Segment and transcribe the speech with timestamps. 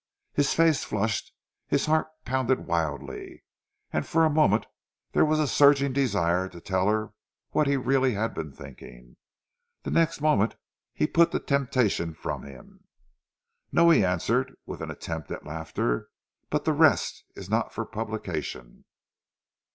[0.33, 1.31] His face flushed,
[1.67, 3.43] his heart pounded wildly;
[3.93, 4.65] and for a moment
[5.11, 7.13] there was a surging desire to tell her
[7.51, 9.17] what he really had been thinking.
[9.83, 10.55] The next moment
[10.95, 12.85] he put the temptation from him.
[13.71, 16.09] "No," he answered with an attempt at laughter,
[16.49, 18.85] "but the rest is not for publication."